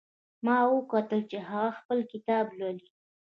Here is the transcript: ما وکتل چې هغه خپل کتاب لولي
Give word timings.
ما 0.45 0.57
وکتل 0.75 1.21
چې 1.31 1.37
هغه 1.49 1.69
خپل 1.79 1.97
کتاب 2.11 2.45
لولي 2.59 2.87